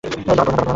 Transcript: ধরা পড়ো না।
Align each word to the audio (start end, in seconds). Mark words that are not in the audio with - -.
ধরা 0.03 0.43
পড়ো 0.43 0.55
না। 0.57 0.61